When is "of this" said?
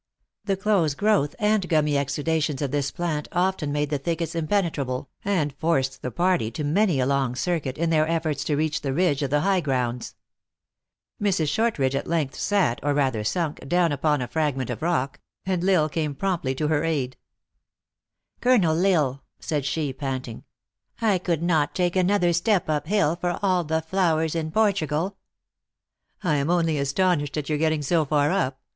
2.63-2.89